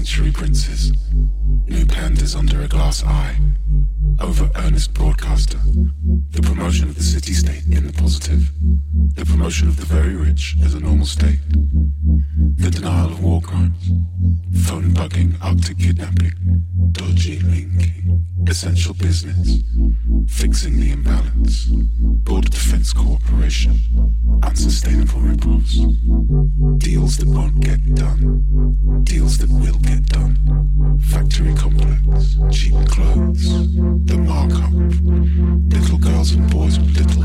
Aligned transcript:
century 0.00 0.32
princes. 0.32 0.92
New 1.66 1.84
pandas 1.84 2.34
under 2.34 2.62
a 2.62 2.68
glass 2.68 3.04
eye. 3.04 3.36
Over 4.18 4.50
earnest 4.56 4.94
broadcaster. 4.94 5.58
The 6.30 6.40
promotion 6.40 6.88
of 6.88 6.94
the 6.94 7.02
city 7.02 7.34
state 7.34 7.66
in 7.66 7.86
the 7.86 7.92
positive. 7.92 8.50
The 9.14 9.26
promotion 9.26 9.68
of 9.68 9.76
the 9.76 9.84
very 9.84 10.16
rich 10.16 10.56
as 10.64 10.72
a 10.72 10.80
normal 10.80 11.04
state. 11.04 11.40
Essential 18.60 18.92
business. 18.92 19.62
Fixing 20.28 20.80
the 20.80 20.92
imbalance. 20.92 21.64
Border 22.28 22.50
Defense 22.50 22.92
Cooperation. 22.92 23.80
Unsustainable 24.42 25.20
ripples. 25.20 25.76
Deals 26.76 27.16
that 27.16 27.28
won't 27.28 27.58
get 27.60 27.94
done. 27.94 29.00
Deals 29.04 29.38
that 29.38 29.48
will 29.48 29.78
get 29.78 30.04
done. 30.10 30.36
Factory 31.00 31.54
complex. 31.54 32.36
Cheap 32.52 32.74
clothes. 32.86 33.48
The 34.04 34.18
markup. 34.18 34.74
Little 35.72 35.96
girls 35.96 36.32
and 36.32 36.50
boys 36.50 36.78
with 36.78 36.98
little 36.98 37.19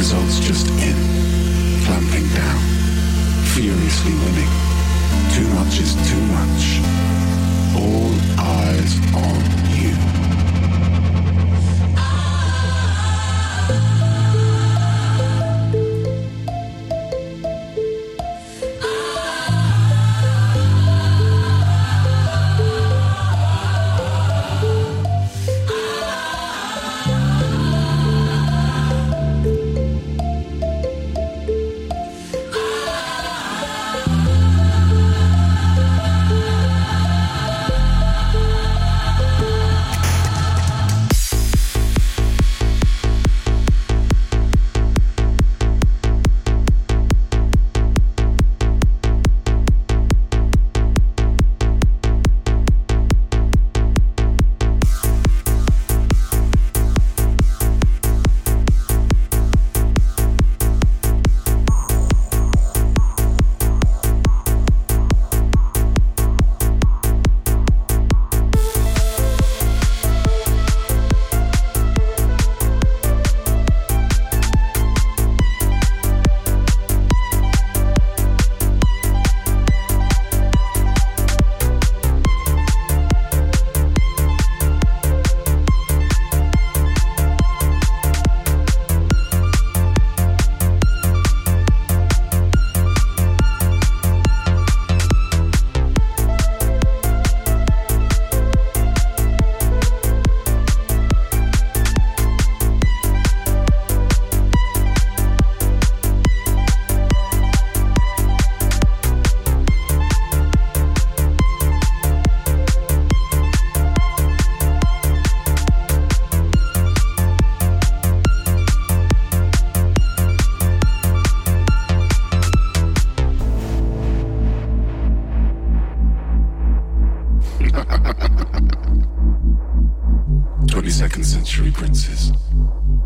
Results 0.00 0.40
just 0.40 0.66
in. 0.80 0.96
Clamping 1.84 2.26
down. 2.30 2.60
Furiously 3.52 4.14
winning. 4.14 4.48
Too 5.34 5.46
much 5.56 5.78
is 5.78 5.92
too 6.08 6.22
much. 6.32 6.80
All 7.76 8.10
eyes 8.40 8.96
on 9.14 9.76
you. 9.76 10.19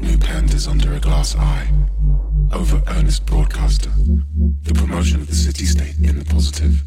New 0.00 0.16
pandas 0.18 0.68
under 0.68 0.94
a 0.94 1.00
glass 1.00 1.36
eye. 1.36 1.68
Over 2.52 2.82
earnest 2.88 3.26
broadcaster. 3.26 3.90
The 4.62 4.74
promotion 4.74 5.20
of 5.20 5.26
the 5.26 5.34
city 5.34 5.64
state 5.64 5.96
in 5.98 6.18
the 6.18 6.24
positive. 6.24 6.82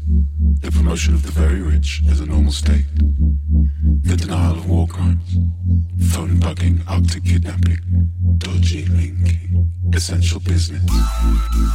The 0.60 0.70
promotion 0.70 1.14
of 1.14 1.22
the 1.22 1.32
very 1.32 1.60
rich 1.60 2.02
as 2.10 2.20
a 2.20 2.26
normal 2.26 2.52
state. 2.52 2.86
The 4.02 4.16
denial 4.16 4.56
of 4.56 4.68
war 4.68 4.86
crimes. 4.86 5.34
Phone 6.12 6.38
bugging, 6.38 6.80
Arctic 6.88 7.24
kidnapping. 7.24 7.78
Dodgy 8.38 8.86
linking. 8.86 9.72
Essential 9.92 10.40
business. 10.40 10.82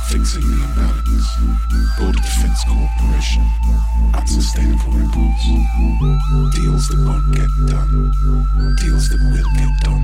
Fixing 0.09 0.41
the 0.41 0.63
imbalance. 0.65 1.27
Border 1.97 2.19
Defense 2.19 2.63
Cooperation. 2.65 3.45
Unsustainable 4.13 4.93
ripples. 4.93 5.43
Deals 6.55 6.87
that 6.89 7.03
won't 7.05 7.35
get 7.35 7.49
done. 7.67 8.75
Deals 8.77 9.09
that 9.09 9.19
will 9.19 9.51
get 9.57 9.73
done. 9.83 10.00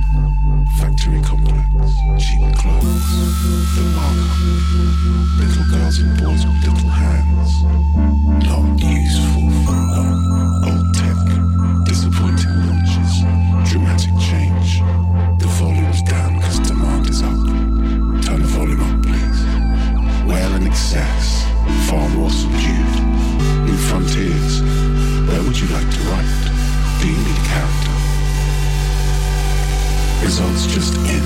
Results 30.27 30.65
just 30.65 30.93
in. 31.07 31.23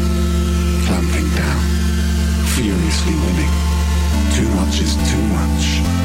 Clamping 0.86 1.28
down. 1.36 1.62
Furiously 2.54 3.16
winning. 3.16 3.50
Too 4.32 4.48
much 4.54 4.80
is 4.80 4.94
too 5.10 5.24
much. 5.34 6.01